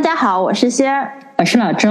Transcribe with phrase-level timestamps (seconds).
[0.00, 1.90] 大家好，我是仙儿，我是老周。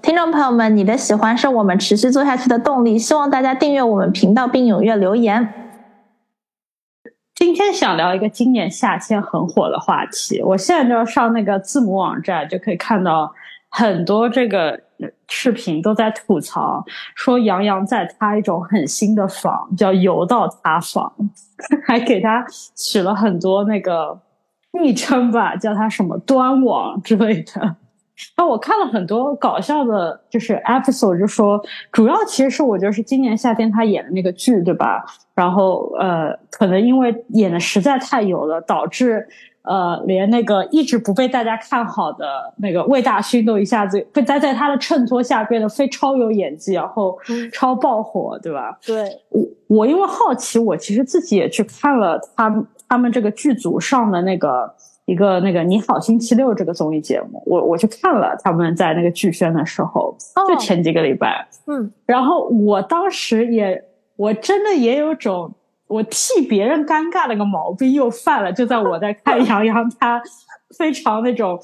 [0.00, 5.52] 听众朋友们，你的喜欢是我们持续做下去的动力，希望大家订阅我们频道并踊跃留言。
[7.34, 13.34] 今天想聊一个今年夏天很火的话题，我现在就要上那个字母网站，就可以看到
[13.68, 14.78] 很多这个
[15.28, 16.84] 视频都在吐槽，
[17.16, 21.12] 说杨洋在塌一种很新的房，叫“游到塌房”，
[21.84, 24.20] 还给他取了很多那个。
[24.72, 27.76] 昵称吧，叫他什么端网之类的。
[28.36, 31.58] 那我看了很多搞笑的，就是 episode，就说
[31.90, 35.02] 主要其实是我觉得是今年夏天他演的那个剧，对吧？
[35.34, 39.26] 然后呃，可能因为演的实在太油了，导致
[39.62, 47.18] 呃，连那个一直不被大家看好的那个魏大勋都一下子被在在他的衬托下变得非超有演技，然后
[47.54, 48.78] 超爆火，对吧？
[48.84, 49.46] 对我
[49.78, 52.54] 我因为好奇，我其实自己也去看了他。
[52.90, 54.74] 他们这个剧组上的那个
[55.06, 60.14] 一个那个你好星期六这个综艺节目，我我去看了他们在那个剧宣的时候，
[60.48, 63.82] 就前几个礼拜，嗯，然后我当时也
[64.16, 65.54] 我真的也有种
[65.86, 70.20] 我替别人尴尬那个毛病又犯了，就在我在看杨洋他
[70.76, 71.58] 非常那种。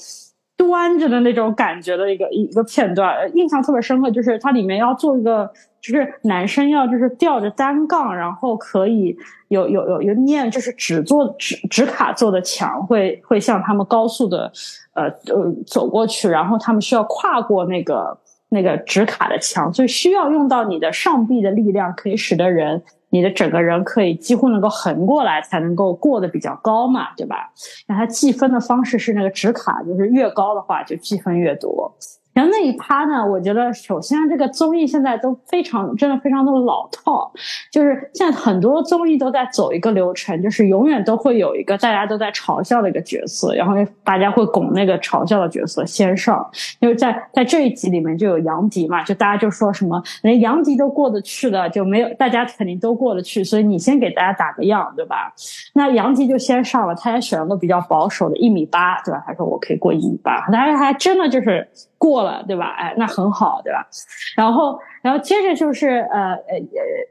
[0.58, 5.52] 端着的那种感觉的一个一个片段，印象特别深刻，就是它里面要做一个，
[5.92, 9.16] 就是男生要就是吊着单杠，然后可以
[9.48, 14.50] 有有有有念，就是纸做纸纸卡做的墙，会会向他们高速的，
[14.94, 18.18] 呃呃走过去，然后他们需要跨过那个
[18.48, 22.82] 那个纸卡的墙，所以需要用到你的上臂的力量，可以使得人。
[23.10, 27.50] 你的整个人可以几乎能够横过来，才能够过得比较高嘛，对吧？
[27.86, 31.96] 那它计分的方式是那个纸卡，就是越高的话就积分越多。
[32.36, 37.32] 然后那一趴呢，我觉得首先这个综艺现在都非常真的非常的老套，
[37.72, 43.72] 就是现在很多综艺都在走一个流程，就是永远都会有一个大家都在嘲笑的一个角色，然后
[44.04, 46.46] 大家会拱那个嘲笑的角色先上。
[46.80, 55.32] 因为在在这一集里面就有杨迪嘛，就大家就说什么连杨迪都过得去的，就没有大家肯定都过得去，所以你先给大家打个样，对吧？
[55.72, 59.24] 那杨迪就先上了，他也选了个比较保守的一米八，对吧？
[59.26, 61.66] 他说我可以过一米八，他还真的就是
[61.96, 62.74] 过了对吧？
[62.78, 63.86] 哎，那很好，对吧？
[64.36, 66.32] 然后，然后接着就是呃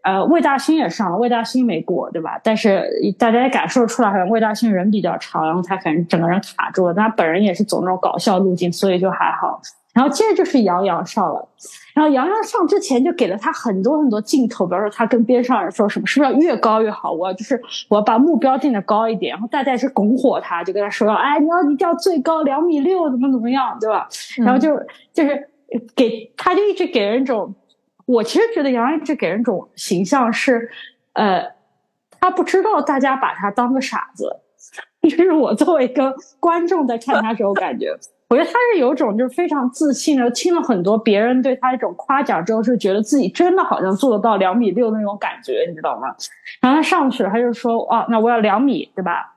[0.03, 2.39] 呃呃，魏大勋也上了，魏大勋没过，对吧？
[2.43, 2.87] 但是
[3.17, 6.93] 大家也感受出来，好像魏大勋人比较长，然后他可能整个人卡住了。
[6.93, 9.61] 但他本人也是走那种搞笑路径，所以就还好。
[9.95, 11.47] 然后接着就是杨洋上了，
[11.93, 17.13] 然后杨洋上之前就给了他很多很多镜头，比如说他跟边上人说什么，是不是要越高越好？
[17.13, 24.05] 我要就是我要把目标定的高一点，然后大家是拱火他，就跟他说，哎，你要一定要最高两米六，怎么怎么样，对吧？
[24.39, 24.77] 然后就
[25.13, 25.49] 就是
[25.95, 27.55] 给他就一直给人一种，
[28.05, 30.69] 我其实觉得杨洋一直给人一种形象是，
[31.13, 31.41] 呃，
[32.19, 34.41] 他不知道大家把他当个傻子，
[35.03, 37.97] 这是我作为一个观众在看他时候感觉。
[38.27, 46.07] 我觉得他是有种就是非常自信的，听了很多别人对他一种夸奖之后，是觉得自己真的好像做得到两米六那种感觉，你知道吗？
[46.59, 49.31] 然后他上去了，他就说：“啊，那我要两米，对吧？”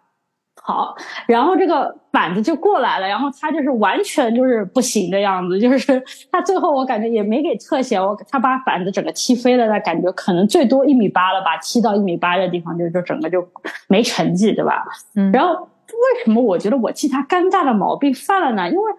[0.62, 0.94] 好，
[1.26, 13.46] 然后这个板子就过来了，然后他就是完全就是不行的样子，就是 他最后我感觉也没给特写，我他把板子整个踢飞了，那感觉可能最多一米八了吧，踢到一米八的地方就就整个就
[13.86, 14.82] 没成绩，对吧？
[15.14, 15.68] 嗯，然后。
[15.98, 18.70] 为什么我觉得我替他尴尬的毛病犯了呢？
[18.70, 18.92] 因为，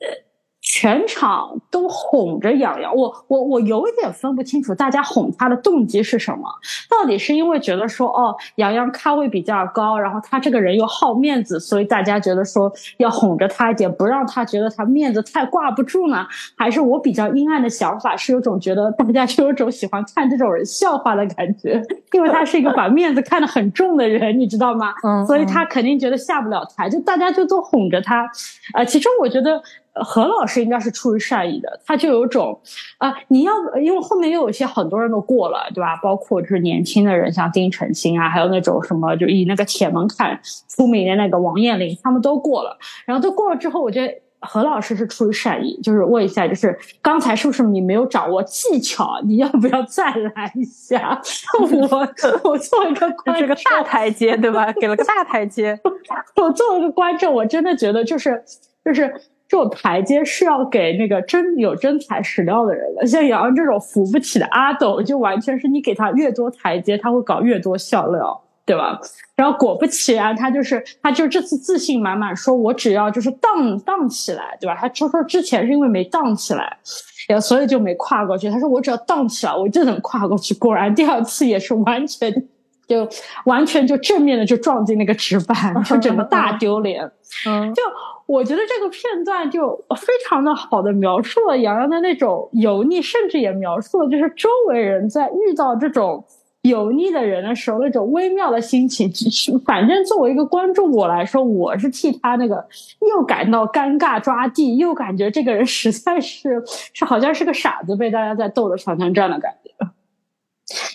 [0.00, 0.31] 呃。
[0.72, 6.48] 全场都哄着杨洋，我我我有一点分不清楚，大家哄他的动机是什么？
[6.88, 16.26] 到底是因为觉得说，哦，杨洋咖位比较高，然后他这个人又好面子，所以大家觉得说要哄着他一点，不让他觉得他面子太挂不住呢？
[16.56, 21.82] 还是我比较阴暗的想法，是有种觉得大家就有种喜欢看这种人笑话的感觉，
[22.12, 24.94] 因为他是一个把面子看得很重的人，你知道吗？
[25.04, 28.26] 嗯，所以他肯定觉得下不了台，就大家就都哄着他。
[28.72, 29.62] 呃，其实我觉得。
[29.94, 32.58] 何老师应该是出于善意的，他就有种，
[32.98, 35.96] 啊，你要因为后面又有一些很多人都过了，对吧？
[36.02, 42.76] 包括就是年轻的人，像丁程鑫啊，还有那种什么就以那个铁门槛出名的那个王彦霖，他们都过了。
[43.04, 49.20] 然后都过了之后，我觉得何老师是出于善意，就是问一下，就是刚才是不是你没有掌握技巧？
[49.24, 51.20] 你要不要再来一下？
[51.60, 51.66] 我
[52.50, 54.72] 我作为一个观众，个大台阶，对吧？
[54.80, 55.78] 给了个大台阶。
[56.36, 58.42] 我作为一个观众，我真的觉得就是
[58.84, 59.14] 就是
[59.52, 63.06] 这种台阶是要给那个真有真材实料的人的。
[63.06, 68.42] 像杨洋这种扶不起的阿斗，就完全是你给他越多台阶，他会搞越多笑料。
[68.64, 68.98] 对吧？
[69.34, 74.76] 然后果不其然，他就是他就这次自信满满，说我只要就是荡荡起来，对吧？
[74.80, 76.78] 他就说之前是因为没荡起来，
[77.40, 78.48] 所以就没跨过去。
[78.48, 80.54] 他说我只要荡起来，我就能跨过去。
[80.54, 82.32] 果然第二次也是完全
[82.86, 83.06] 就
[83.44, 87.10] 完全就正面的就撞进那个纸板，就整个大丢脸。
[87.48, 87.82] 嗯，就
[88.32, 96.24] 我觉得这个片段就非常的好的描述了杨洋的那种油腻，甚至也描述了就是周围人在遇到这种。
[96.62, 99.10] 油腻的人的时候，那种微妙的心情，
[99.66, 102.64] 反正作为一个观众我来说，我是替他那个
[103.00, 106.62] 又感到尴尬抓地，又感觉这个人实在是
[106.94, 109.61] 是好像是个傻子，被大家在逗着团团转的感觉。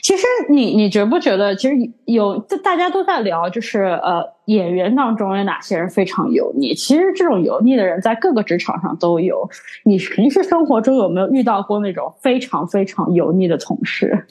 [0.02, 1.76] 其实你你觉不觉得，其实
[2.06, 6.74] 有大家都在聊，就是呃演员当中有哪些人非常油腻？
[6.74, 9.50] 其实这种油腻的人在各个职场上都有。
[9.84, 14.26] 你平时生活中有没有遇到过那种非常非常油腻的同事？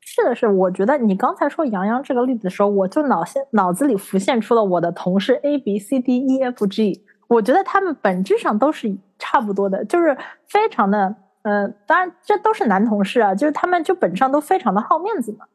[0.00, 10.16] 是的是，我觉得你刚才说杨洋这个例子的时候，我就脑现脑子里浮现出了我的同事 A B C D E F G，我觉得他们本质上都是差不多的，就是
[10.48, 11.14] 非常的，
[11.46, 15.46] 呃，当然这都是男同事啊，就是他们就本上都非常的好面子嘛，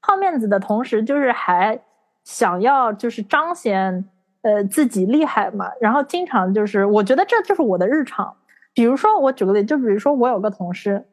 [0.00, 1.80] 好面子的同时，就是还
[2.24, 4.04] 想要就是彰显
[4.42, 8.36] 呃自己厉害嘛，然后经常就是我觉得这就是我的日常，
[8.74, 11.06] 比如说我举个例，就比如说我有个同事，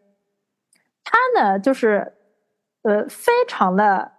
[1.03, 2.11] 他呢就是。
[2.87, 4.11] 呃，非常的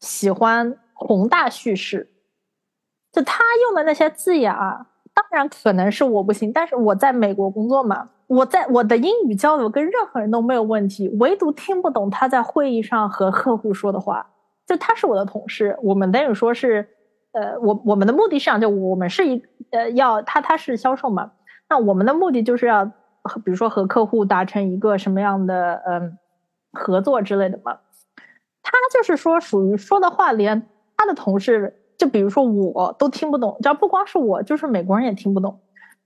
[0.00, 2.10] 喜欢宏大叙事，
[3.12, 4.88] 就他用的那些字眼啊，
[5.18, 14.24] 当然可能是我不行，但是我在美国工作嘛，我在我的英语交流跟任何人都没有问题，唯独听不懂他在会议上和客户说的话。
[14.64, 16.88] 就他是我的同事，我们等于说是，
[17.32, 21.32] 呃，我我们的目的是想就我们是一呃要他他是销售嘛，
[21.68, 26.16] 那我们的目的就是要比如说和客户达成一个什么样的嗯
[26.72, 27.78] 合作之类的嘛。
[28.62, 33.58] 他就是说，属于说的话，连他的同事，就比如说我都听不懂。
[33.60, 35.60] 只要不光是我，就是美国人也听不懂。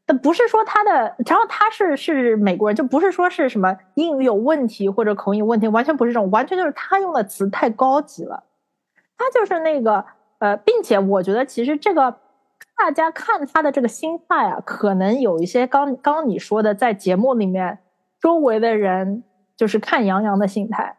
[0.04, 8.42] 但不是说他的，然后他是是美国人，就不是说是什么英语有问题或者口音问题，完全不是这种，完全就是他用的词太高级了。
[9.16, 10.04] 他就是那个
[10.38, 12.16] 呃，并且我觉得其实这个
[12.76, 17.78] 大家看他的这个心态啊，可能有一些刚刚你说的，在节目里面
[18.20, 19.22] 周围的人
[19.56, 20.96] 就是看杨洋的心态。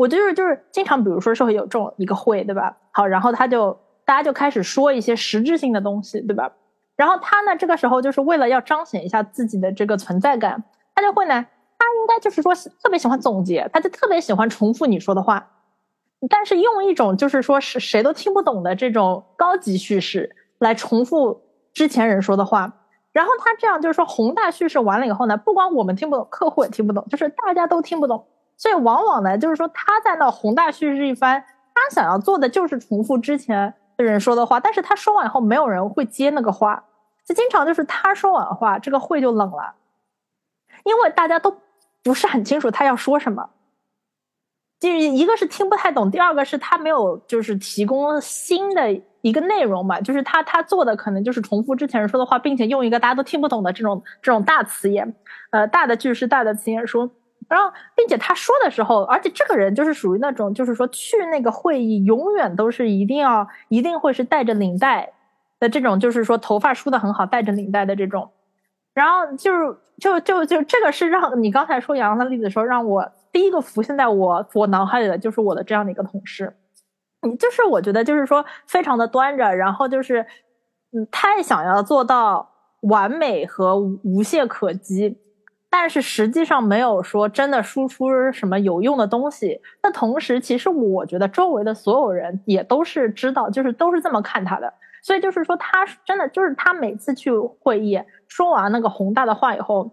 [0.00, 2.74] 我就是就是经常，比如说是会有这种一个会，对吧？
[2.90, 6.50] 好，然后他就大家就开始说一些实质性的东西，对吧？
[6.96, 10.64] 然后他呢，这个时候就是为了要彰显一下自己的这个存在感，
[10.94, 11.34] 他就会呢，
[11.78, 15.50] 他应该就是说特别喜欢总结，他就特别喜欢重复你说的话，
[16.30, 21.42] 但是用一种就是说是谁都听不懂的这种高级叙事来重复
[21.74, 22.72] 之前人说的话。
[23.12, 28.24] 然后他这样就是说宏大叙事完了以后呢，不光我们听不懂，客户也听不懂，就是大家都听不懂。
[28.60, 31.42] 所以往往呢，就是说他在那宏大叙事一番，
[31.74, 36.84] 他想要做的就是重复之前的人说的话，但是他说完以后，没有人会接那个话，
[37.24, 39.76] 就经常就是他说完话，这个会就冷了，
[40.84, 41.56] 因为大家都
[42.02, 43.48] 不是很清楚他要说什么，
[44.78, 55.14] 就一个是听不太懂，第二个是他没有就是提供新的一个内容嘛，就是他他做的可能就是重复之前说的话，并且用一个大家都听不懂的这种这种大词眼，
[55.48, 57.10] 呃，大的句式、大的词眼说。
[57.50, 65.12] 然后，并且他说的时候，而且这个人就是属于那种，就是说去那个会议永远都是一定要一定会是带着领带
[65.58, 68.30] 的这种，就是说头发梳的很好，带着领带的这种。
[68.94, 76.54] 然后就是就就就这个是让你刚才说杨洋的例子的时候，让我第一个浮现在我我脑海里的就是我的这样的一个同事，
[77.22, 80.24] 你就是我觉得就是说非常的端着，然后就是
[80.92, 82.48] 嗯太想要做到
[82.82, 85.18] 完美和无懈可击。
[85.72, 89.60] 但是实际上没有说真的输出什么有用的东西。
[89.82, 94.74] 那同时，其实我觉得周围的所有人也都是知道，就是都是这么看他的。
[95.02, 99.92] 所以就是说，他真的就是他每次去会议说完那个宏大的话以后，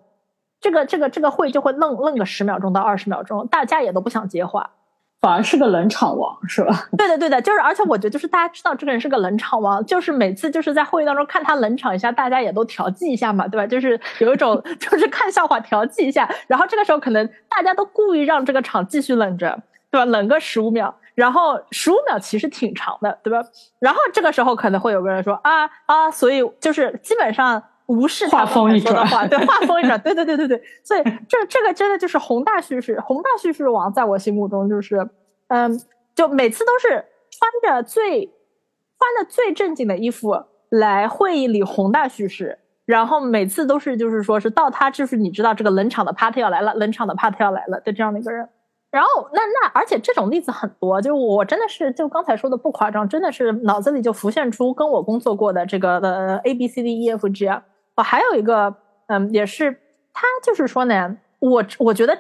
[0.60, 4.72] 这个这个这个会就会愣愣个十秒钟到二十秒钟，大家也都不想接话。
[5.20, 6.88] 反而是个冷场王，是吧？
[6.98, 13.66] 对的，对的，就是，而且我觉得，就是大家知道这个人是个冷场王，就是每次就是在会议当中看他冷场一下，大家也都调剂一下嘛，对吧？
[13.66, 19.60] 就是有一种 就是看笑话调剂一下，然后这个时候可能大家都故意让这个场继续冷着，
[19.90, 20.06] 对吧？
[20.06, 23.42] 冷个十五秒，然后十五秒其实挺长的，对吧？
[23.80, 35.10] 然后这个时候可能会有个人说啊啊，所以就是基本上无视画风一转，对，画风一转，对对对对对，所以这这个真的就是宏大叙事，宏大叙事王在我心目中就是，
[35.48, 35.80] 嗯，
[36.14, 40.36] 就每次都是穿着最穿的最正经的衣服
[40.70, 48.50] 来会议里宏大叙事，然后每次都是就是说是到他就是你知道这个冷场的 party 要来了，冷场的 party 要来了的这样的一个人。
[48.92, 57.64] 然后那那而且这种例子很多，就我真的是就刚才说的不夸张，真的是脑子里就浮现出跟我工作过的这个呃 A B C D E F G 啊。
[57.98, 58.74] 我还有一个
[59.08, 59.72] 嗯，也是
[60.14, 62.18] 他就是说呢，我我觉得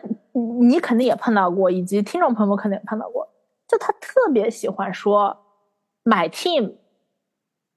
[0.60, 3.30] 你肯定也碰到过，以及听众朋友肯定也碰到过，
[3.68, 5.38] 就他特别喜欢说
[6.04, 6.74] 买 team，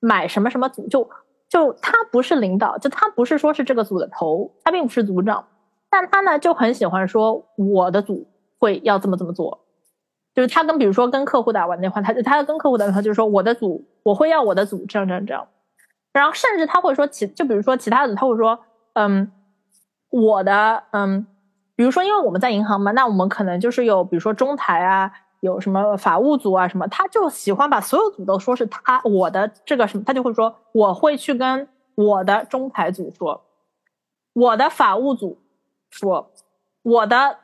[0.01, 1.09] 买什么什么组，就
[1.49, 5.47] 就他不是领导，就他不是说是这个组的头，他并不是组长，
[5.89, 8.27] 但他呢就很喜欢说我的组。
[8.63, 9.59] 会要这么这么做，
[10.35, 15.49] 就是他跟比如说跟客户打完电话，他就他跟客户打电话就是说我的组我会要我的组这样这样这样，
[16.13, 18.59] 然后甚至他会说其就比如说其他的他会说
[18.95, 19.31] 嗯
[20.11, 21.27] 我的嗯
[21.77, 33.43] 比如说因为我们在银行嘛，那我们可能就是有比如说中台啊，有什么法务组啊什么，他就喜欢把所有组都说是他我的这个什么，他就会说我会去跟我的中台组说，
[34.33, 35.39] 我的法务组
[35.91, 36.31] 说
[36.83, 37.37] 我的。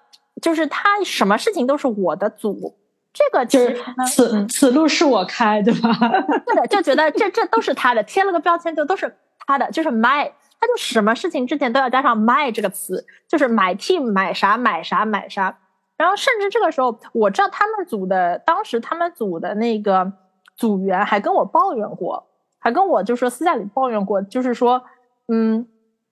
[0.43, 2.77] 就是他什么事情都是我的组，
[3.17, 5.89] 这个就是此此路是我开，对吧？
[6.45, 10.31] 对的，就觉得这这都是他的，贴了个标签就都是他的，就是 my，
[10.61, 15.57] 他就什么事情之前都要加上 my 这个词，就是买 team 买啥买啥买啥，
[15.97, 20.13] 然后甚至这个时候我知道他们组的当时他们组的那个
[20.55, 22.27] 组员还跟我抱怨过，
[22.59, 24.83] 还跟我就说私下里抱怨过，就是说
[25.29, 25.67] 嗯。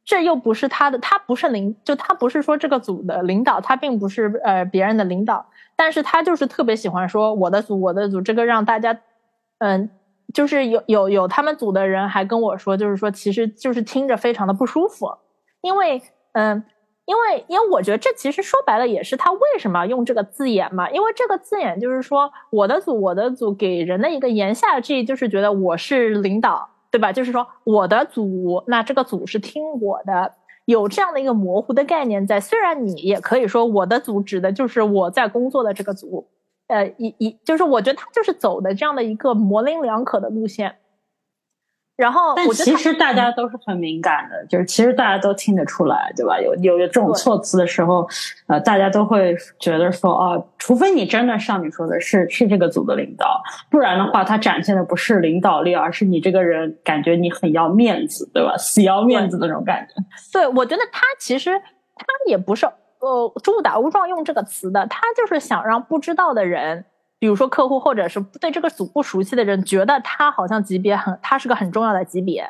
[0.05, 5.47] 这又不是他的，他不是领，就他不是说这个组的领导，他并不是呃别人的领导，
[5.77, 8.99] 但是他就是特别喜欢说我的组，我的组，这个让大家，
[9.59, 9.89] 嗯，
[10.35, 15.11] 就是有有有他们组的人还跟我说，就是说其实就是听着非常的不舒服，
[15.63, 16.63] 因为嗯，
[17.07, 26.69] 因为因为我觉得这其实说白了也是他为什么用这个字眼嘛，因为这个字眼就是说我的组，我的组给人的一个言下之意就是觉得我是领导。
[26.95, 27.13] 对吧？
[27.13, 30.33] 就是说，我的组，那这个组是听我的，
[30.65, 32.39] 有这样的一个模糊的概念在。
[32.39, 36.29] 虽然你也可以说，我的组指的就是我在工作的这个组，
[36.69, 40.77] 呃，一一就是我觉得他就是走的这样的一个模棱两可的路线。
[41.97, 46.41] 然后，但其实大家都是很敏感的，就是其实大家都听得出来，对吧？
[46.41, 48.05] 有有有这种措辞的时候，
[48.49, 58.57] 呃，大家都会觉得说，哦，除非你真的像你说的是是这个组的领导，不然的话，他展现的不是领导力，而是你这个人感觉你很要面子，对吧？
[58.59, 59.95] 死要面子那种感觉。
[60.33, 61.57] 对，我觉得他其实
[61.95, 62.67] 他也不是
[62.99, 66.85] 呃误打误撞用这个词的，他就是想让不知道的人。
[67.25, 72.47] 比如说客户或者是对这个组不熟悉的人，觉得他好像级别很，他是个很重要的级别，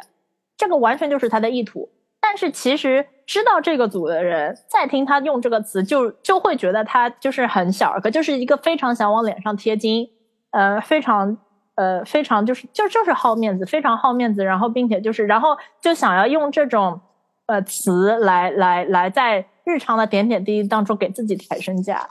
[0.57, 1.89] 这个完全就是他的意图。
[2.21, 10.11] 但是其实知道这个组的人，再听他用这个词，就就会觉得他就是很小儿科，就是一个非常想往脸上贴金，
[10.51, 11.39] 呃，非常
[11.77, 17.01] 呃非常就是就就是好面子，非常好面子，然后并且就是然后就想要用这种
[17.47, 22.09] 呃词来来来在日常的点点滴滴当中给自己抬身价。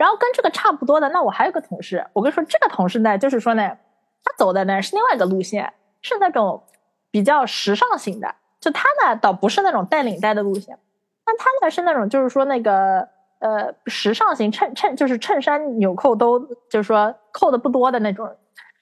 [0.00, 3.76] 然后跟这个差不多的，那我还有个同事，我跟你说，这个同事呢，就是说呢，
[4.24, 6.64] 他走的呢是另外一个路线，是那种
[7.10, 8.34] 比较时尚型的。
[8.60, 10.78] 就他呢，倒不是那种带领带的路线，
[11.22, 13.06] 但他呢是那种就是说那个
[13.40, 16.40] 呃时尚型，衬衬就是衬衫纽扣都
[16.70, 18.26] 就是说扣的不多的那种。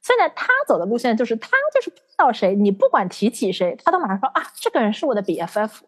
[0.00, 5.80] 所以呢，他走的路线就是他就是碰到谁，你不管提起谁，他都马上说啊，这个人是我的 BFF，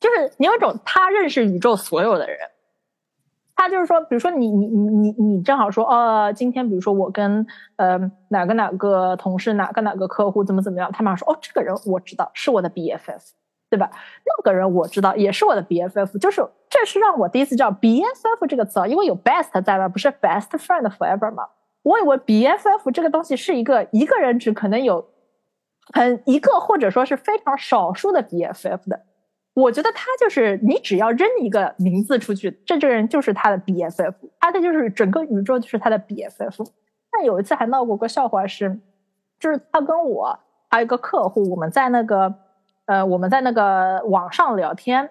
[0.00, 2.38] 就是你有种他认识宇宙所有的人。
[3.60, 13.20] 他就是说，比如说你你你你你正好说，哦，今天比如说我跟呃哪个哪个同事，哪个哪个客户怎么怎么样，他马上说，哦，这个人我知道是我的 BFF，
[13.68, 13.90] 对吧？
[14.24, 21.46] 那个人我知道也是我的 BFF，就是这是让我第一次知道 BFF 这个词啊，因为有 best 在吧，不是 best friend forever 吗？
[21.82, 25.06] 我以为 BFF 这个东西是一个一个人只可能有
[25.92, 29.02] 很一个或者说是非常少数的 BFF 的。
[29.54, 36.70] 我觉得他就是你只要扔一个名字出去，这这个人就是他的 BFF，他的就是整个宇宙就是他的 BFF。
[37.10, 38.80] 但有一次还闹过个笑话是，
[39.38, 40.38] 就是他跟我
[40.70, 42.34] 还有一个客户，我们在那个
[42.86, 45.10] 呃我们在那个网上聊天，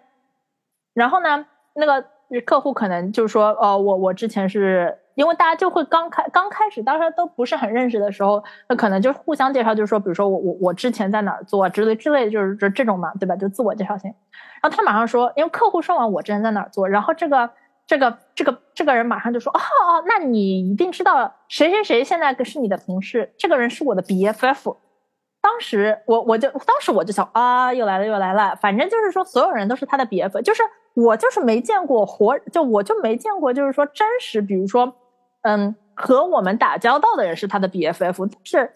[0.93, 2.05] 然后呢那个
[2.45, 4.97] 客户可能就是说哦我我之前是。
[5.19, 13.35] 因为大家就会刚开刚开始，当时都不是很认识的时候，那可能就互相介绍，就是说，比如说我我我之前在哪儿做之类之类，就是这这种嘛，对吧？
[13.35, 14.15] 就自我介绍先。
[14.61, 17.49] 然后他马上说，因为客户说完我之前在哪儿做，然后这个
[17.85, 24.77] 这个这个这个人马上就说，哦哦，那你一定知道谁谁谁现在是你的同事，这个人是我的 BFF。
[25.41, 34.95] 当时我我就当时我就想啊，又来了又来了，反正就是说所有人都是他的 BF，就是我就是没见过活，就我就没见过，就是说真实，比如说
[35.41, 38.71] 嗯，和我们打交道的人是他的 BFF，是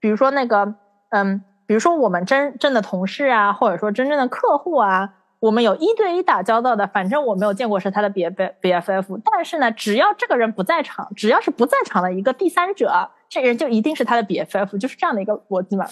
[0.00, 0.74] 比如说那个
[1.10, 5.14] 嗯，比如说我们真正的同事啊，或者说真正的客户啊。
[5.40, 9.20] 我们有一对一打交道的，反正我没有见过是他的 B B B F F。
[9.22, 15.84] 但是呢，只要这个人不在场，只要是不在场的一个第三者，这人就一定是他的 B F F，就是这样的一个逻辑嘛。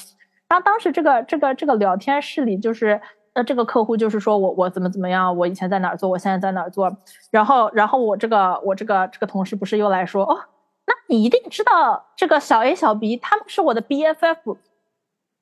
[0.48, 2.98] 然后当时这个这个这个聊天室里，就是
[3.34, 6.96] 呃这个客户就是说我我怎么怎么样，我以前在哪儿做，我现在在哪儿做。
[7.30, 10.38] 然后然后我这个我这个这个同事不是又来说哦，
[10.86, 14.58] 那你一定知道这个小 A 小 B 他们是我的 B F F。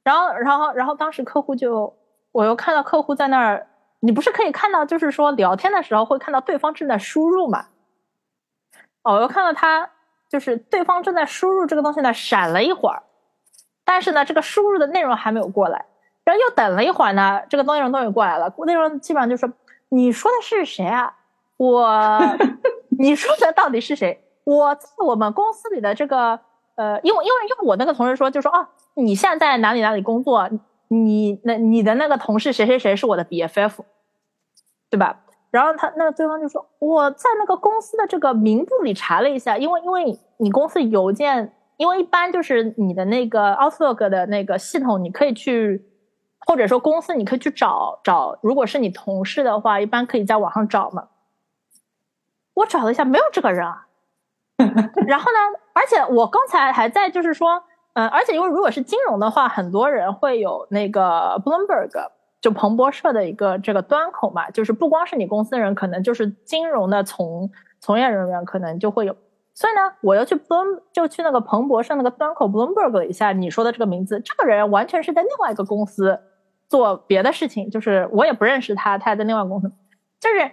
[0.04, 1.94] 然后然后然后当时客户就
[2.32, 3.66] 我又看到客户在那儿。
[4.02, 7.66] 你不是可以看到，就是说聊天的时候会看到对方正在输入嘛？
[9.02, 9.90] 哦，我又看到他
[10.26, 13.02] 就是对方正在输入这个东西呢，闪了一会儿，
[13.84, 15.84] 但是呢，这个输入的内容还没有过来，
[16.30, 19.52] 然后又等了一会儿呢，这个内容终于过来了，内容基本上就说
[19.88, 21.16] 你说的是谁啊？
[21.56, 22.20] 我，
[22.98, 24.22] 你说的到底是谁？
[24.44, 26.38] 我在我们公司里的这个
[26.76, 30.48] 呃，因为因为因为我那个同事说，就说哦，你现在在哪里哪里工作？
[30.88, 33.72] 你那你的那个同事谁谁谁是我的 BFF，
[34.88, 35.20] 对吧？
[35.50, 45.84] 然后他那个对方就说我在那个公司的这个名簿里查了一下，因为因为你公司邮件，因为一般就是你的那个 Outlook 的那个系统，你可以去
[46.46, 51.08] 或者说公司你可以去找找，如果是你同事的话，一般可以在网上找嘛。
[52.54, 53.86] 我找了一下，没有这个人啊。
[55.06, 55.38] 然后呢，
[55.72, 57.62] 而且我刚才还在就是说。
[57.94, 61.90] 嗯，而且因为如果是金融的话，很多人会有那个 Bloomberg，
[62.40, 69.16] 就彭博社的一个这个端口嘛，就是不光是你公司的人，可能就是金融的从从业人员可能就会有。
[69.54, 76.20] 所以呢，我又去 Bloom 就去那个彭博社那个端口 Bloomberg 一下你说的这个名字，这个人完全是在另外一个公司
[76.70, 79.70] 做别的事情，就是我也不认识他，他还在另外公司。
[80.20, 80.50] 就是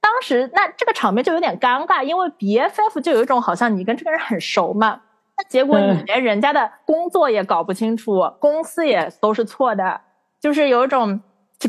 [0.00, 5.00] 当时那这个场面就有点尴尬，因为 BFF 就有一种好像你跟这个人很熟嘛。
[5.36, 10.00] 那结果你连人家的工作也搞不清楚，公司也都是错的，
[10.38, 11.20] 就是有一种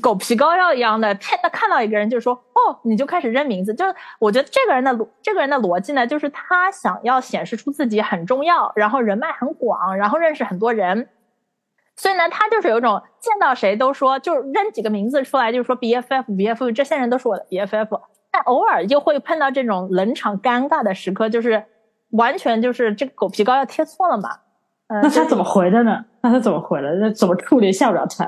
[0.02, 3.74] 狗皮膏药一样的，骗他看到一个人就说哦，你就开始认名字。
[3.74, 11.08] 就是我觉得这个人的逻这个人的逻辑呢，就是他想要显示出自己很重要，然后人脉很广，然后认识很多人，
[11.96, 18.02] 所以呢，他就是有种见到谁都说，就扔几个名字出来，就是说 B F F BFF，这些人都是我的 B F F。
[18.32, 21.66] 但偶尔就会碰到这种冷场尴尬的时刻，就是。
[22.12, 24.30] 完全就是这个狗皮膏药贴错了嘛？
[24.88, 26.06] 那他怎么回的呢？
[26.22, 26.90] 那他怎么回的？
[26.96, 28.24] 那怎么处理下不了台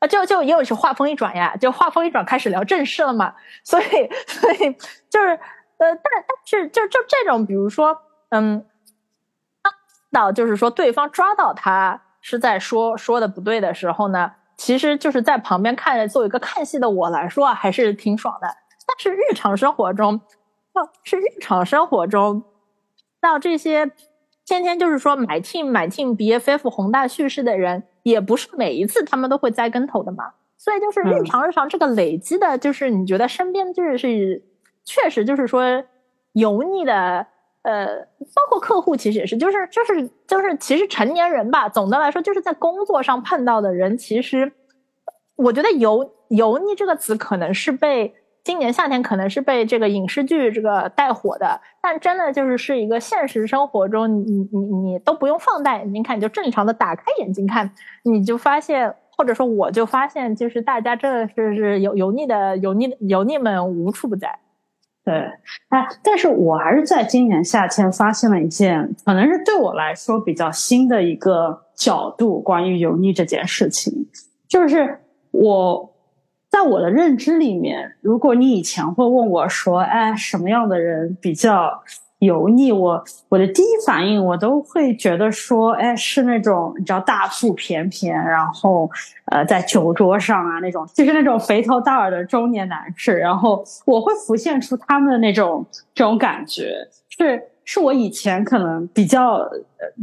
[0.00, 0.06] 啊？
[0.06, 3.32] 就就又是话锋一转呀，就话锋一转开始聊正事了嘛。
[3.62, 3.84] 所以
[4.26, 4.76] 所以
[5.08, 5.28] 就是
[5.78, 7.96] 呃，但但是就就这种，比如说
[8.28, 8.66] 嗯，
[10.12, 18.48] 到就是说对方抓到他是在说说的不对的时候呢，其实就是在旁边看着，作为一个看戏的我来说啊，还是挺爽的。
[18.86, 20.14] 但是日常生活中，
[20.72, 22.42] 哦，是日常生活中。
[23.20, 23.90] 到这些
[24.46, 30.32] 天天就是说买 team 买 team BFF 宏大叙事的人，也不是每一次他们都会栽跟头的嘛。
[30.56, 34.42] 所以就是日常日常这个累积的，就是你觉得身边就是是
[34.82, 35.84] 确实就是说
[36.32, 37.26] 油腻的，
[37.64, 37.86] 呃，
[38.34, 44.52] 包括客户其实也是，就是就是就是其实成年人吧，总的来说就是在工作上碰到的人，其实
[45.36, 48.14] 我觉得油油腻这个词可能是被。
[48.44, 57.72] 今年夏天可能是被这个影视剧这个带火的，但真的就是是一个现实生活中，你你你都不用放大眼睛看，你就正常的打开眼睛看，
[58.02, 64.38] 你就发现，或者说我就发现，就是大家真的是是油油腻的油腻油腻们无处不在。
[65.04, 65.14] 对，
[65.68, 73.92] 哎，但是我还是在今年夏天发现了一件，可能是对我来说比较新的一个角度，关于油腻这件事情，
[74.48, 74.98] 就是
[75.30, 75.90] 我。
[76.50, 81.82] 在我的认知里面，如果你以前会问我说：“哎，什么样的人比较
[82.18, 88.90] 油腻？”我我的第一反应，我都会觉得说：“哎，是那种你知道大腹便便，然后
[89.26, 99.48] 呃，在酒桌上啊那种，就是那种肥头大耳的中年男士。”然后我会浮现出他们的那种这种感觉，是是我以前可能比较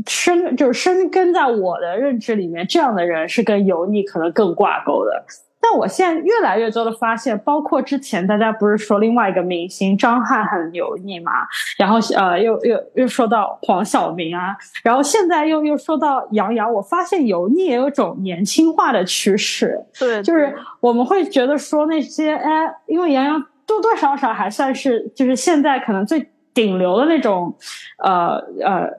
[0.08, 5.26] 深，就是深根在我的认知里面，这样的人是跟油腻可能更挂钩的。
[5.62, 11.32] 但我现在越来越多的发现，包括之前大家不是说另外一个明星张翰很油腻嘛，
[11.78, 19.80] 然后呃又又又说到黄晓明啊，然后现在又又说到杨洋，我发现油腻也有种年轻化的趋势。
[20.00, 27.56] 对，就是我们会觉得说那些哎，因为杨洋多多少少还算是就是现在可能最顶流的那种
[28.04, 28.90] 呃呃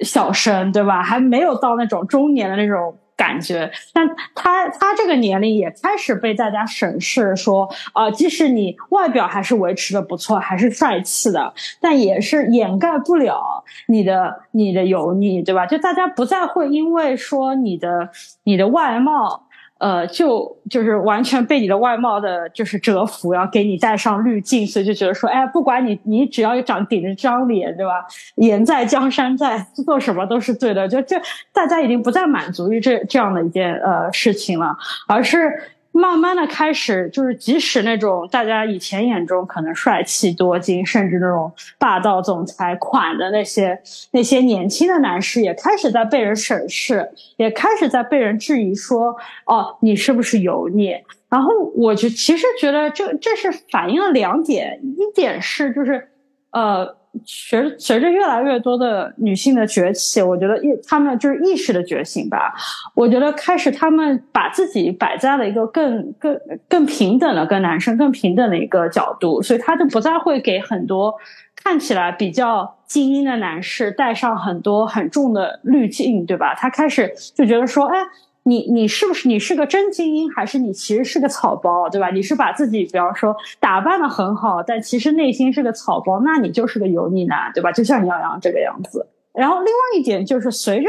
[0.00, 1.02] 小生，对吧？
[1.02, 2.96] 还没有到那种中年的那种。
[3.16, 15.66] 感觉，但他他这个年龄也开始被大家审视，说啊，即使你外表还是维持的不错，还是帅气的，但也是掩盖不了你的你的油腻，对吧？
[15.66, 18.10] 就大家不再会因为说你的
[18.44, 19.46] 你的外貌。
[19.82, 28.06] 呃，就就是完全被你的外貌的，就是折服，然后给你带上滤镜，所以就觉得说，哎，不管你你只要长顶着张脸，对吧？
[28.36, 30.86] 颜在江山在，做什么都是对的。
[30.86, 31.16] 就就
[31.52, 34.76] 大家已经不再满足于这这样的一件呃事情了，
[35.08, 35.52] 而是。
[35.92, 43.78] 慢慢的开始，就是即使那种大家以前眼中可能帅气多金，甚至那种霸道总裁款的那些
[44.10, 49.14] 那些年轻的男士，也开始在被人审视，也开始在被人质疑说
[49.46, 50.96] ：“哦，你是不是油腻？”
[51.28, 56.08] 然后我就其实觉得这这是反映了两点，一点是就是
[56.50, 57.01] 呃。
[57.24, 62.54] 随随着越来越多的女性的崛起，我觉得意他们就是意识的觉醒吧。
[62.94, 71.14] 我觉得开始他们把自己摆在了一个更更更平等的、跟男生更平等的一个角度，所以他就不再会给很多
[71.54, 76.54] 看起来比较精英的男士带上很多很重的滤镜，对吧？
[76.54, 77.98] 他开始就觉得说，哎。
[78.44, 82.10] 你你是不是你是个真精英，还是你其实是个草包，对吧？
[82.10, 87.70] 你是把自己比方说打扮的很好，但其实内心是个草包，那你就是个油腻男，对吧？
[87.70, 89.06] 就像杨洋这个样子。
[89.32, 90.88] 然后另外一点就是，随着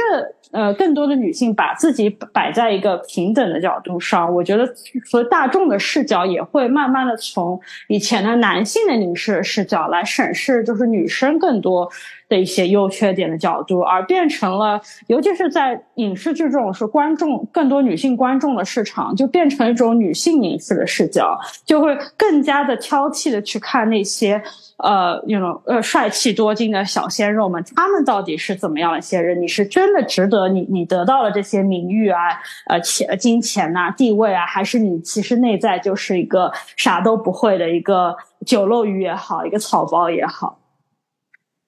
[0.52, 4.70] 呃更多的女性把自己摆在一个平等的角度上，我觉得
[5.06, 11.90] 所以大众的视角也会慢慢的从以前的男性的凝视视角来审视，就是女生更多。
[12.30, 24.42] 的一些优缺点的角度，而变成了，尤其是在影视剧这种是观众更多女性观众的市场，就变成一种女性影视的视角，就会更加的挑剔的去看那些
[24.78, 29.40] 呃那种呃帅气多金的小鲜肉们，他们到底是怎么样一些人？
[29.42, 32.20] 你是真的值得你你得到了这些名誉啊，
[32.68, 40.58] 呃钱金钱呐地位啊，还是你其实内在就是一个啥都不会的一个酒漏鱼也好，一个草包也好。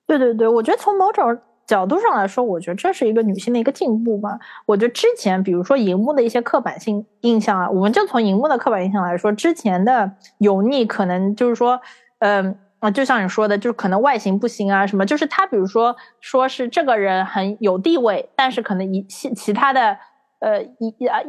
[0.08, 4.38] 对对对，我觉得从某种角度上来说，我觉得这是一个女性的一个进步吧。
[4.68, 11.82] 我觉得之前，比如说荧幕的一些刻板性印象啊，我们就从荧幕的刻板印象来说，之前的油腻可能就是说，
[12.20, 19.98] 嗯啊，就像你说的，就是可能外形不行啊，什么，就是他比如说说是这个人很有地位，但是可能一其其他的
[20.40, 21.20] 呃一啊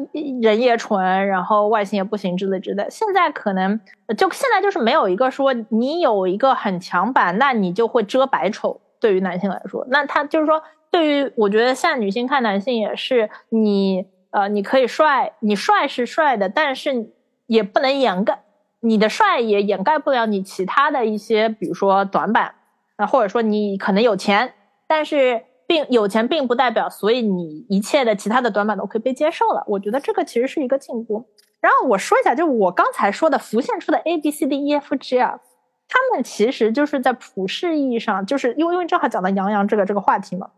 [0.42, 2.87] 人也蠢，然后外形也不行之类之类。
[2.90, 3.81] 现在可能
[4.16, 8.81] 就现在就是没有一个说你有一个很强板，那你就会遮百丑。
[8.99, 17.12] 对于男性来说，那他就是说，对于我觉得现在女性看男性也是，你呃，你可以帅，你帅是帅的，但是
[17.47, 18.42] 也不能掩盖
[18.81, 22.55] 你的帅，也掩盖不了你其他的一些，比如说短板
[22.97, 24.55] 啊，或者说你可能有钱，
[24.88, 29.64] 但是并有钱并不代表，所以你一切的其他的短板都可以被接受了。
[29.66, 31.29] 我觉得这个其实是一个进步。
[31.61, 35.40] 然后我说一下，就我刚才说的浮现出的 A B C D E F G 啊。
[35.88, 40.50] 他们其实就是在普世意义上，就是因为因为正好讲到杨洋这个这个话题嘛，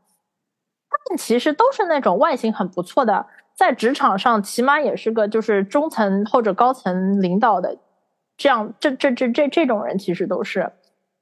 [0.89, 7.77] 他们其实都是那种外形很不错的，在职场上起码也是个就是中层或者高层领导的，
[8.39, 10.73] 这样这这这这这种人其实都是，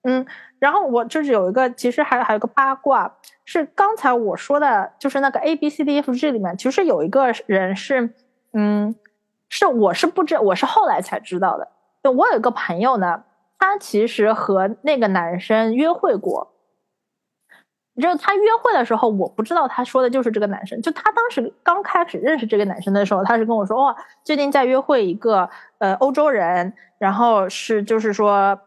[0.04, 0.24] 嗯，
[0.60, 3.16] 然后我就是有一个其实还还有个八卦，
[3.46, 8.12] 是刚才我说的，就是那个 A B C D F G 里面，其实有一个人是，
[8.52, 8.94] 嗯，
[9.48, 11.66] 是我是不知我是后来才知道的，
[12.02, 13.24] 就我有一个朋友呢。
[13.58, 16.52] 他其实和那个男生约会过，
[17.98, 20.80] 就他约会的时候，我不知道他说的就是这个男生。
[20.82, 28.60] 就他当时刚开始认识这个男生的时候，他是跟我说：“哇，最近在约会一个呃欧洲人，然后是就是说，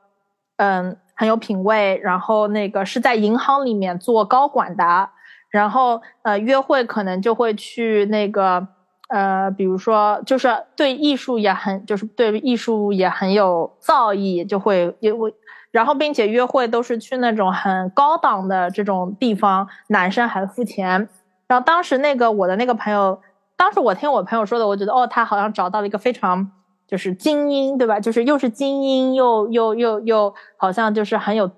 [0.57, 5.09] 嗯，很有品位，然后那个是在银行里面做高管的，
[5.49, 8.67] 然后呃约会可能就会去那个。”
[9.09, 15.33] 呃，比如说，就是对艺术也很，就是对艺术也很有造诣，就会因为，
[15.71, 21.09] 然后并且约会都是去那种很高档的这种地方，男生还付钱。
[21.47, 23.19] 然后当时那个我的那个朋友，
[23.57, 26.51] 当时我听我朋友说的，我觉得哦，他好像找到了一个非常
[26.89, 28.01] 就是精英，对吧？
[28.01, 31.49] 就是又是精英，又又又又好像就是很有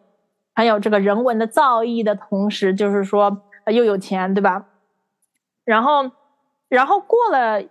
[0.54, 4.68] 很有这个人文的造诣的同时，就是说又有钱，对吧？
[5.66, 6.12] 然后。
[6.72, 7.62] 然后过了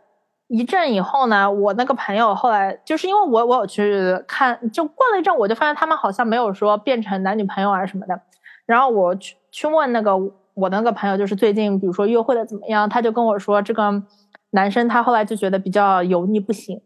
[0.48, 8.20] 一阵以后呢，我那个朋友后来就是因为我我有去看，就过了一阵，我就发现他们好像没有说变成男女朋友啊什么的。
[8.66, 10.14] 然后我去去问那个
[10.52, 14.02] 我那个朋友，就是最近比如说约会的怎么样，他就跟我说这个
[14.50, 16.82] 男生他后来就觉得比较油腻不行。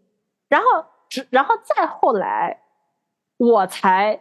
[0.55, 0.87] 然后
[1.31, 2.61] 然后再后来，
[3.37, 4.21] 我才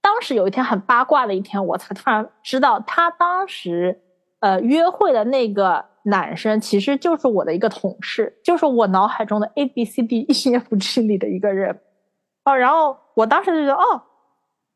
[0.00, 4.00] 当时有一天很八卦的一天，我才突然知道他当时
[4.40, 5.92] 呃约会的那个。
[6.04, 11.80] 男生其实就是我的一个同事，就是我脑海中的 A B C D E F G 里的一个人。
[12.42, 14.02] 哦，然后我当时就觉得，哦，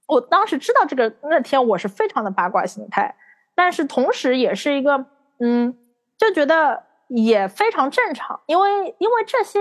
[0.07, 3.17] 我当时知道这个那天我是非常的八卦心态，
[3.57, 5.05] 但是同时也是一个，
[5.41, 5.77] 嗯，
[6.17, 9.59] 就觉得也非常正常，因为因为这些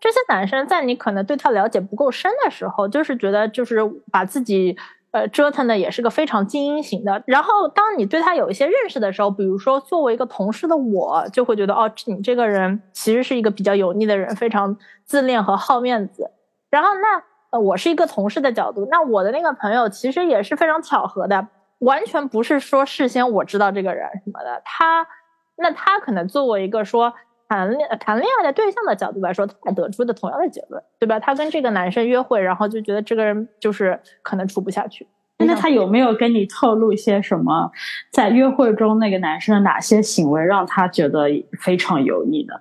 [0.00, 3.78] 这些男生在你可能对他了解不够深的时候，就是觉得就是
[4.10, 4.76] 把自己。
[5.12, 7.20] 呃，折腾的也是个非常精英型的。
[7.26, 16.30] 然后，当你对他有一些认识的时候，比如说作为一个同事的我，就会觉得哦，你这个人其实是一个比较油腻的人，非常自恋和好面子。
[16.70, 21.44] 然后，那呃，我是一个同事的角度，那我的那个朋友其实也是非常巧合的，
[21.80, 24.62] 完全不是说事先我知道这个人什么的。
[24.64, 25.04] 他，
[25.56, 27.12] 那他可能作为一个说。
[27.50, 31.18] 谈恋谈恋爱的对象的角度来说，他也得出的同样的结论，对吧？
[31.18, 35.08] 他跟这个男生约会，然后就觉得这个人就是可能处不下去。
[35.38, 37.72] 那他有没有跟你透露一些什么？
[38.12, 41.26] 在约会中，那个男生的哪些行为让他觉得
[41.60, 42.54] 非常油腻呢？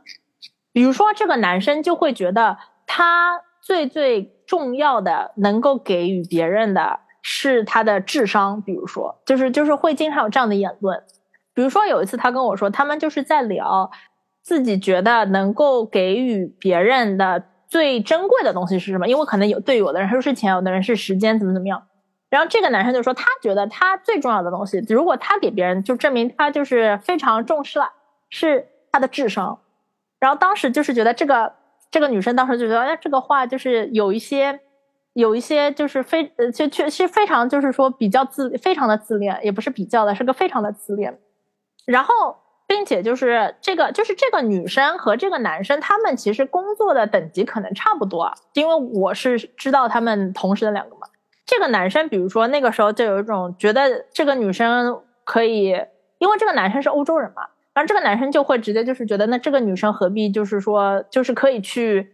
[0.74, 8.60] 比如说，这个男生就会觉得他最最重要的能够给予别人的是他的智商。
[8.64, 11.04] 比如说，就是就是会经常有这样的言论。
[11.54, 13.92] 比如说有一次，他跟我说，他们就是在聊。
[14.50, 19.08] 自己觉得能够给予别人的最珍贵的东西是什么？
[19.08, 21.84] 因为可能有对有的人说是钱，有的人是时间，怎么怎么样。
[22.32, 27.92] 然后这个男生就说，他觉得他最重要的东西，如果他给别人，就证明他就是非常重视了，
[28.32, 29.60] 是他的智商。
[30.20, 31.54] 然后当时就是觉得这个
[31.92, 34.60] 这个女生当时就觉得，哎，这个话就是有一些
[35.14, 41.20] 有一些就是非呃，就确是非常就是说比较自非常的自恋，也不是比较的，是个非常的自恋。
[41.86, 42.36] 然后。
[42.70, 51.08] 并且就是这个，就是这个女生和这个男生，他们其实工作的等级可能差不多，因为我是知道他们同时的两个嘛。
[51.48, 55.70] 这个男生，比如说那个时候就有一种觉得这个女生可以，
[56.20, 57.42] 因为这个男生是欧洲人嘛，
[57.74, 62.14] 然后这个男生就会直接就是觉得，那这个女生何必就是说，就是可以去，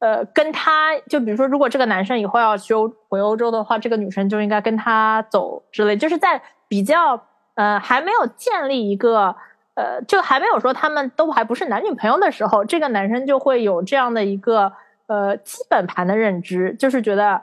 [0.00, 9.36] 呃，跟他就比如说，如果这个男生以后要去欧回欧洲的话，这个女生就应该跟他走之类，就是在比较呃还没有建立一个。
[9.74, 14.70] 呃，就还没有说他们都还不是男女朋友的时候，这个男生就会有这样的一个
[15.06, 17.40] 呃基本盘的认知，就是觉得，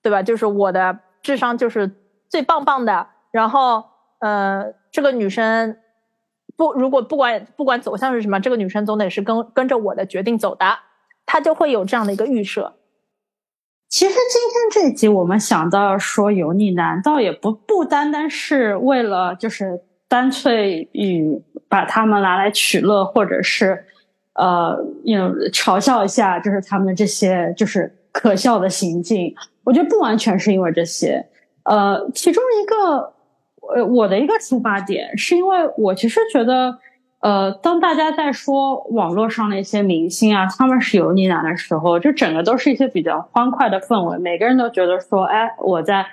[0.00, 0.22] 对吧？
[0.22, 1.90] 就是我的智商就是
[2.28, 3.82] 最棒棒的，然后
[4.20, 5.76] 呃，这个女生
[6.56, 10.78] 不如果不管不管走向是什么，这个女生总得是跟跟着我的决定走的，
[11.26, 12.76] 他就会有这样的一个预设。
[13.88, 19.82] 其实今天这集我们想到说油腻男，倒也不不单单是为了就是。
[20.10, 23.84] 干脆与把他们拿来取乐，或者是
[24.32, 29.32] 呃，用嘲笑一下，就是他们这些就是可笑的行径。
[29.62, 31.24] 我觉得不完全是因为这些，
[31.62, 33.12] 呃，其中一个
[33.72, 36.76] 呃，我的一个出发点是因为我其实觉得，
[37.20, 46.04] 呃，当大家在说网络上的一些明星啊，他们是油腻男的时候，就整个都是一些比较欢快的氛围，每个人都觉得说，哎，我在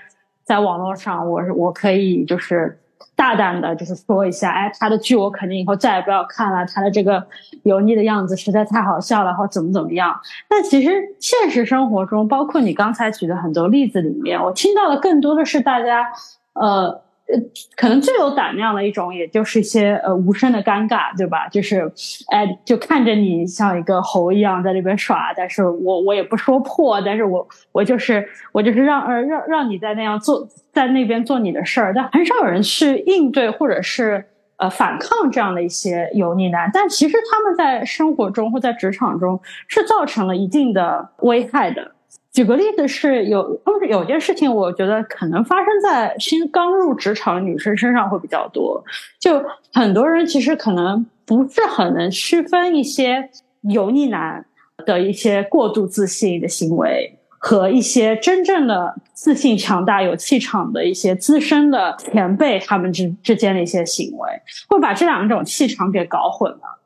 [0.43, 2.79] 在网络上，我我可以就是。
[3.15, 7.25] 大胆的，就是说一下，哎，他的剧我肯定以后再也不要看了，他的这个
[7.63, 10.19] 油腻的样子实在太好笑了，或怎么怎么样。
[10.47, 16.05] 但其实现实生活中，包括你刚才举的很多例子里面，我听到的更多的是大家，
[16.53, 17.06] 呃。
[17.27, 17.37] 呃，
[17.75, 21.47] 可能最有胆量的一种，也就是一些呃无声的尴尬，对吧？
[21.49, 21.91] 就是，
[22.29, 39.37] 哎，就看着你像一个猴一样在那边耍，但是我我也不说破，但是我我就是我就是让呃让让你在那样做，在那边做你的事儿，但很少有人去应对或者是呃反抗这样的一些油腻男，但其实他们在生活中或在职场中
[39.67, 41.91] 是造成了一定的危害的。
[42.37, 48.83] 举个例子，是有有件事情，我觉得可能发生在新刚入职场的女生身上会比较多。
[49.19, 53.27] 就很多人其实可能不是很能区分一些
[53.63, 54.45] 油腻男
[54.85, 64.29] 的一些过度自信的行为，和一些真正的自信、强大、有气场的一些资深的前辈他们之之间的一些行为，
[64.69, 66.76] 会把这两种气场给搞混了。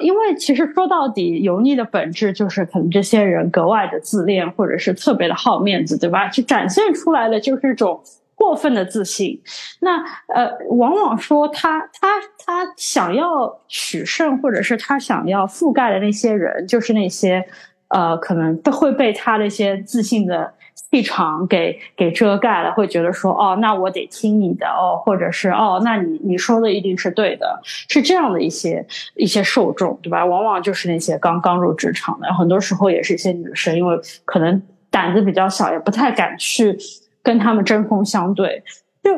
[0.00, 6.28] 因为其实说到底，油腻的本质就是可能这些人格外的自恋，或者是特别的好面子，对吧？
[6.28, 8.00] 就展现出来的就是一种
[8.34, 9.40] 过分的自信。
[9.80, 10.02] 那
[10.34, 12.08] 呃，往往说他他
[12.44, 17.44] 他想要取胜，或者是他想要覆盖的那些人，就是那些
[17.88, 20.54] 呃，可能都会被他那些自信的。
[20.90, 30.24] 气场给给遮盖了，会觉得说哦，那我得听你的哦，或者是哦，那你你说的一定是对的，是这样的一些一些受众，对吧？
[30.24, 36.76] 往往就是那些刚刚入职场的，很多时候也是一些女生，因为可能胆子比较小，也不太敢去
[37.22, 38.62] 跟他们针锋相对。
[39.02, 39.10] 就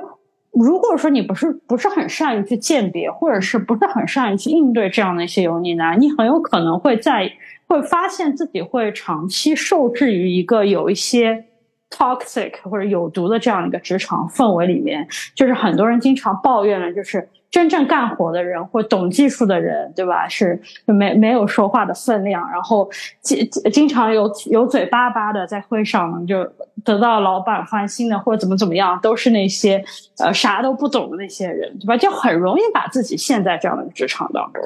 [0.51, 7.33] 如果说你不是不是很善于去鉴别，或者是不是很善于去应对这样的一些油腻男，你很有可能会在
[7.66, 11.46] 会发现自己会长期受制于一个有一些
[11.93, 17.29] toxic 或者有毒的这样一个职场氛围里面，就是很多人经常抱怨的，就是。
[17.53, 20.27] 真正干活的人或懂技术的人，对吧？
[20.27, 22.89] 是没没有说话的分量，然后
[23.21, 26.51] 经经常有有嘴巴巴的在会上就
[26.83, 29.85] 得到老板欢心的，或者怎么怎么样，都是那些
[30.19, 31.95] 呃啥都不懂的那些人，对吧？
[31.95, 34.63] 就很容易把自己陷在这样的职场当中。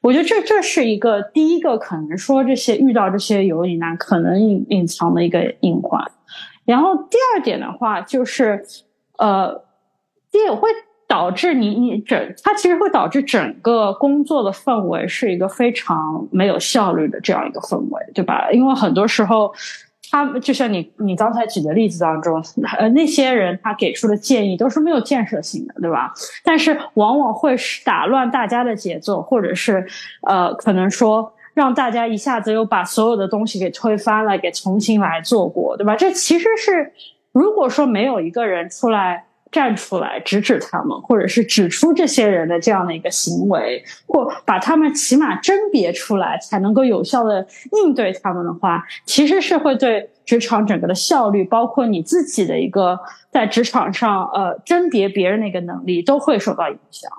[0.00, 6.02] 我觉得这这是一个第一个可能说这些遇到这些油腻男可能隐隐藏的一个隐患。
[6.70, 8.64] 然后第二点的话就是
[9.18, 9.64] 呃，
[10.32, 10.68] 也会。
[11.10, 18.48] 导致你你整，它其实会导致整个工作的氛围是一个非常没有效率的这样一个氛围，对吧？
[18.52, 19.52] 因为很多时候，
[20.08, 22.40] 他就像你你刚才举的例子当中，
[22.78, 26.12] 呃，那些人他给出的建议都是没有建设性的，对吧？
[26.44, 29.84] 但是往往会是打乱大家的节奏，或者是
[30.28, 35.94] 呃，可能说让大家一下子又把所有的东西给推翻了，给重新来做过，对吧？
[35.94, 36.92] 这其实是
[37.32, 39.26] 如果说没有一个人出来。
[39.52, 52.96] 站出来指指他们，或者是指出这些人的这样的一个行为，或把他们起码甄别出来，才能够有效的应对他们的话，其实是会对职场整个的效率，包括你自己的一个
[53.32, 57.10] 在职场上呃甄别别人的一个能力，都会受到影响。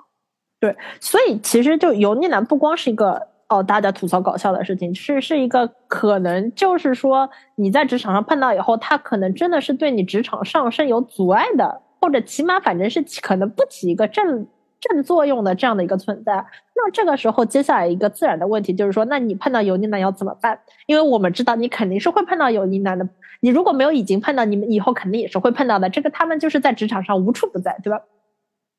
[0.62, 11.82] 对，所以其实就油腻男不光是一个哦大家吐槽搞笑的事情，是是一个可能就是说你在职场上碰到以后，他可能真的是对你职场上升有阻碍的。
[12.04, 14.48] 或者起码反正是可能不起一个正
[14.80, 16.34] 正作用的这样的一个存在，
[16.74, 20.60] 那这个时候接下来一个自然的问题就是说，那你碰到油腻男要怎么办？
[20.88, 23.08] 因为我们知道你肯定是会碰到油腻男的，
[23.42, 25.92] 你如果没有已经碰到，你们以后肯定也是会碰到的。
[25.92, 28.02] 这个他们就是在职场上无处不在，对吧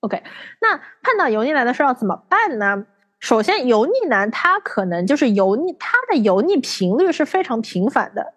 [0.00, 0.20] ？OK，
[0.60, 2.84] 那碰到油腻男的时候要怎么办呢？
[3.22, 8.34] 首先，油腻男他可能就是油腻，他的油腻频率是非常频繁的，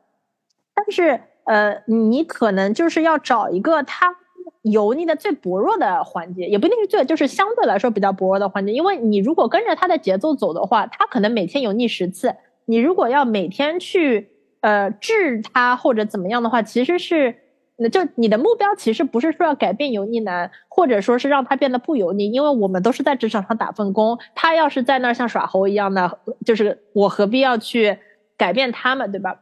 [0.73, 4.15] 但是呃，你可能就是要找一个他。
[4.61, 8.73] 油腻的最薄弱的环节，也不一定是最，就是相对来说比较薄弱的环节。
[8.73, 12.35] 因为你如果跟着他的节奏走的话，他可能每天油腻十次。
[12.65, 17.35] 你如果要每天去呃治他或者怎么样的话，其实是，
[17.77, 22.31] 那就你的目标其实不是说要改变油腻男，或者说是让他变得不油腻。
[22.31, 27.99] 因为我们都是在职场上打份工，他要是在那儿像耍猴一样的，就是我何必要去
[28.37, 29.41] 改变他们，对吧？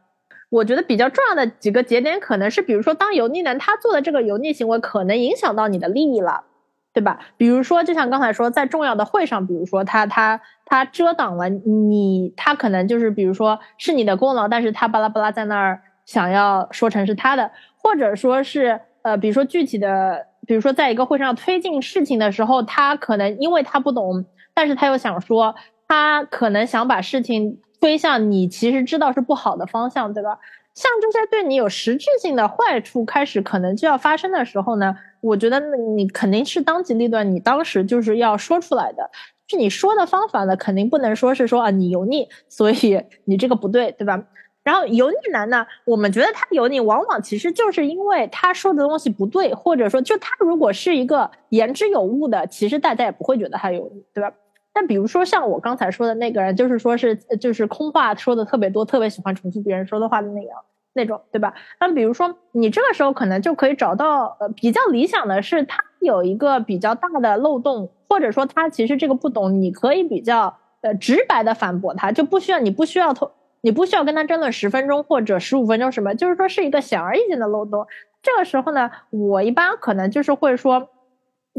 [0.50, 6.44] 我觉得比较重要的几个节点，可能是比如说，当油腻男他做的这个油腻行为，可能影响到你的利益了，
[6.92, 7.18] 对吧？
[7.36, 17.50] 比如说，就像刚才说，在重要的会上，比如说他他他遮挡了你，他可能就是比如说是你的功劳，但是他巴拉巴拉在那儿想要说成是他的，
[17.84, 25.54] 或者说是呃，比如说具体的，比如说在一个会上推进事情的时候，他可能因为他不懂，但是他又想说，
[25.86, 27.60] 他可能想把事情。
[27.80, 30.38] 推向你其实知道是不好的方向，对吧？
[30.74, 35.60] 像这些对你有实质性的坏处开始可能就要发生的时候呢，我觉得
[35.94, 39.10] 你肯定是当机立断，你当时就是要说出来的。
[39.48, 44.24] 是你说的方法呢，肯定不能说是说啊你油腻，所以你这个不对，对吧？
[44.64, 54.32] 然后油腻男呢，我们觉得他油腻，往往其实就是因为他说的东西不对，或者说就他如果是一个言之有物的，其实大家也不会觉得他油腻，对吧？
[54.72, 60.58] 但比如说像我刚才说的那个人，就是说是就是空话说的特别多，特别喜欢重复别人说的话的那样
[60.94, 61.54] 那种，对吧？
[61.78, 73.30] 那比如说你这个时候可能就可以找到呃比较理想的是他有一个比较大的漏洞，或者说他其实这个不懂，你可以比较呃直白的反驳他，就不需要你不需要投
[73.64, 77.86] 你不需要跟他争论十分钟或者十五分钟什么，就是说是一个显而易见的漏洞。
[78.22, 80.90] 这个时候呢，我一般可能就是会说，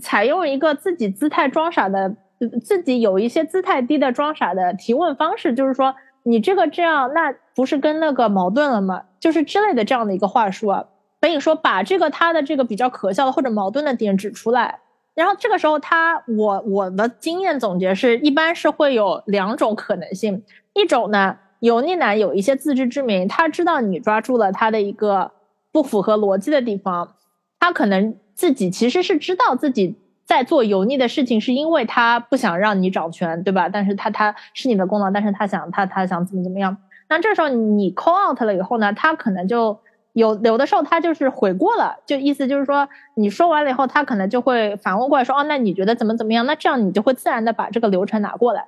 [0.02, 2.16] 采用一个自己姿态装傻的。
[2.62, 9.04] 自己有一些姿态低的装傻的提问方式，就是说你这个这样，那不是跟那个矛盾了吗？
[9.22, 10.84] 就是之类的这样的一个话术啊。
[11.22, 14.80] 所以说把这个他的这个比较可笑的或者矛盾的点指出来，
[15.16, 25.32] 然后这个时候他我我的经验总结是一般是会有两种可能性，一种呢油腻男有一些自知之明，他知道你抓住了他的一个
[25.72, 27.16] 不符合逻辑的地方，
[27.60, 29.98] 他可能自己其实是知道自己。
[30.28, 33.70] 在做油腻的事情，是因为他不想让你掌权，对吧？
[33.70, 36.76] 但是他他是你的功劳，但是他想他他想怎么怎么样。
[37.08, 39.78] 那这时候你 call out 了以后呢，他可能就
[40.14, 46.48] 有有的时候他就是悔过了，就意思就是说你说完了以后，他可能就会反问过来说，哦，那你觉得怎么怎么样？
[46.48, 48.66] 那这样你就会自然的把这个流程拿过来。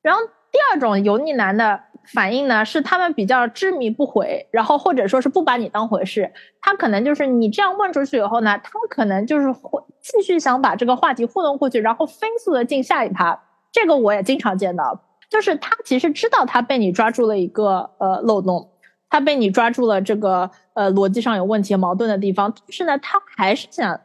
[0.00, 1.80] 然后第二种油腻男的
[2.12, 6.32] 反应呢，是他们比较执迷不悔，然后或者说是不把你当回事。
[6.60, 13.42] 他可能就是你这样问出去以后呢，他可能就是会继续想把这个话题糊弄过去，然后飞速的进下一趴。
[13.70, 18.70] 这个我也经常见到，就是他其实知道他被你抓住了一个呃漏洞，
[19.10, 24.00] 他被你抓住了这个呃逻辑上有问题、矛盾的地方，但是呢，他还是想。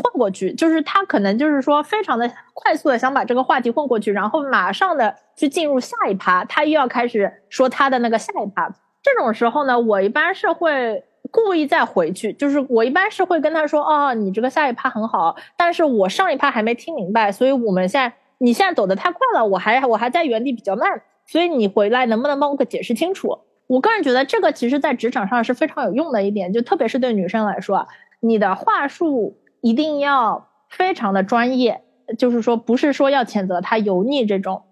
[0.00, 8.72] 混过去，就是他可能就是说非常的快速的想把这个话题混过去，然后马上的去进入下一趴，他又要开始说他的那个下一趴。
[9.02, 23.36] 这种时候呢，我一般是会故意再回去，就是我一般是会跟他说，哦，你这个下一趴很好，但是我上一趴还没听明白，所以我们现在你现在走的太快了，我还我还在原地比较慢，所以你回来能不能帮我给解释清楚？
[23.66, 27.88] 我个人觉得这个其实在职场上是非常有用的一点，就特别是对女生来说，
[28.20, 29.36] 你的话术。
[29.60, 31.82] 一定要非常的专业，
[32.18, 34.62] 就是说不是说要谴责他油腻这种，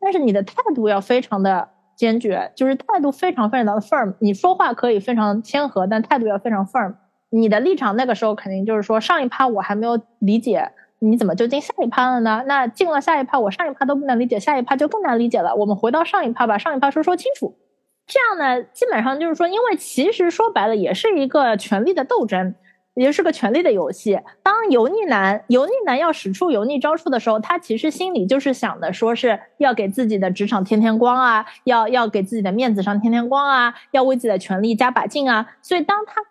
[0.00, 4.14] 但是你的态度要非常的坚决，就是态度非常非常的 firm。
[4.20, 6.94] 你说话可以非常谦和，但态度要非常 firm。
[7.30, 10.70] 你的立场那个时候肯定就是说上一趴我还没有理解，
[11.00, 12.44] 你怎么就进下一趴了呢？
[12.46, 15.54] 那进了下一趴，我上一趴都不能理解，下一趴就更难理解了。
[15.56, 17.56] 我们回到上一趴吧，上一趴说说清楚。
[18.06, 22.54] 这样呢，基本上就是说，因为其实说白了也是一个权力的斗争。
[22.96, 24.18] 也是个权力的游戏。
[24.42, 35.46] 当油腻男油腻男要使出油腻招数的时候，他其实心里就是想的，说是要给自己的职场添添光啊，要要给自己的面子上添添光啊，要为自己的权利加把劲啊。
[35.60, 36.22] 所以当他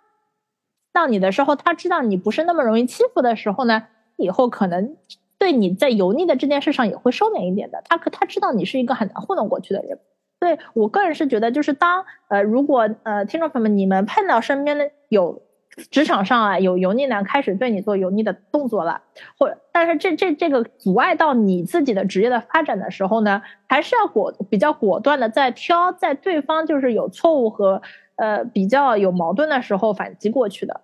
[0.92, 3.84] 到你的时候，他知道你不是那么容易欺负的时候呢，
[4.18, 4.98] 以后可能
[5.38, 7.84] 对你在油腻的这件事上也会收敛一点的。
[7.86, 10.00] 他可他知道你是一个很难糊弄过去的人。
[10.40, 15.44] 对我个人是觉得，就是当呃，如果呃，听众朋友们你们碰到身边的有。
[15.92, 19.02] 职场上啊，有油腻男开始对你做油腻的动作了，
[19.38, 27.82] 或但是这这这个阻碍到你自己的职业的发展的时候呢，还是要果比较果断的在挑在对方就是有错误和
[28.16, 30.80] 呃比较有矛盾的时候反击过去的。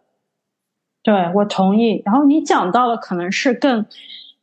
[1.04, 2.02] 对我同意。
[2.06, 3.86] 然后你讲到了可能是更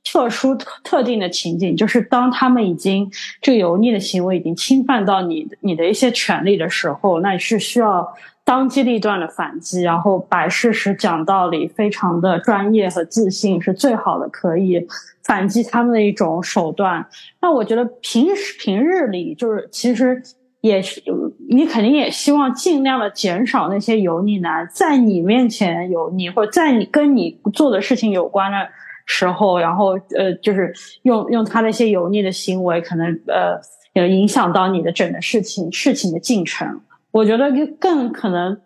[0.02, 3.10] 特殊特特定的情景，就是当他们已经
[3.42, 8.14] 这个油腻的行为已经侵犯到你你的一些权利的时候，那是需要。
[8.48, 14.88] 当机立断的反击，然后摆事实、讲道理，非常的专业和自信，是最好的可以
[15.22, 17.06] 反击他们的一种手段。
[17.42, 20.22] 那我觉得平时平日里，就是其实
[20.62, 21.02] 也是
[21.50, 28.66] 你肯定也希望尽量的减少那些油腻男在你面前油腻，或者在你跟你做的事情有关的
[29.04, 30.72] 时候，然后呃，就是
[31.02, 33.60] 用用他那些油腻的行为，可能呃，
[33.92, 36.80] 有影响到你的整个事情事情的进程。
[37.18, 37.50] 我觉得
[37.80, 38.56] 更可能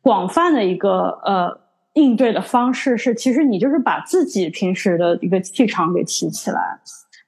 [0.00, 1.60] 广泛的一个呃
[1.92, 6.78] 应对的方式是，其实你就是把自己平时的一个气场给提起来。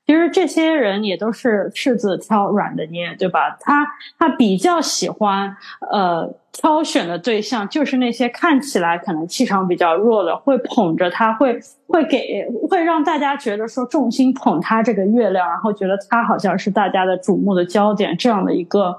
[0.07, 3.59] 其实这些人也都是柿子挑软的捏，对吧？
[3.61, 3.87] 他
[4.19, 5.55] 他比较喜欢
[5.93, 18.97] 呃挑选的对象，就是那些看起来可能气场比较弱的，会捧着他，会会给会让大家觉得说重心捧他这个月亮，然后觉得他好像是大家的瞩目的焦点，这样的一个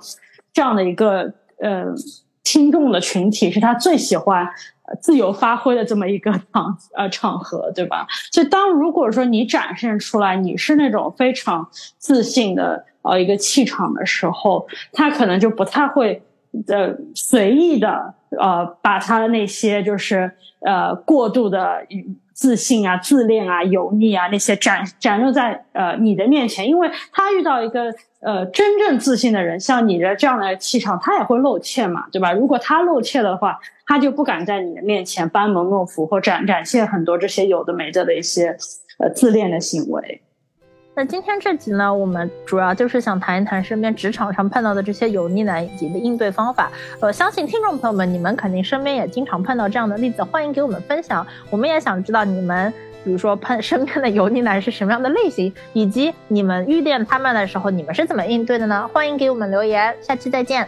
[0.53, 1.33] 这样的一个。
[1.61, 1.85] 呃，
[2.43, 4.47] 听众的群体是他最喜欢
[4.99, 8.05] 自由发挥的这么一个场呃场合， 对吧？
[8.31, 16.21] 所以当如果说你展现出来你是那种非常自信的呃一个气场的时候，他可能就不太会
[16.67, 20.31] 呃随意的呃把他的那些就是
[20.65, 21.85] 呃过度的。
[22.33, 32.31] 自信啊、自恋啊、油腻啊那些展展露在呃你的面前，因为他遇到一个呃真正自信的人，像你的这样的气场，他也会露怯嘛，对吧？
[32.33, 38.57] 如果他露怯的话，他就不敢在你的面前班门弄斧或展展现很多这些有的没的的一些
[38.99, 40.21] 呃自恋的行为。
[40.93, 46.69] 那今天这集呢，我们主要就是想谈一谈身边职场上碰到的这些油腻男以及的应对方法。
[46.99, 51.25] 呃，相信听众朋友们，你们肯定身边也经常碰到这样的例子，欢迎给我们分享。
[51.49, 52.71] 我们也想知道你们，
[53.05, 58.89] 比如说碰 身边的油腻男是什么样的类型，以及你们遇见他们的时候，你们是怎么应对的呢？
[58.91, 60.67] 欢迎给我们留言，下期再见。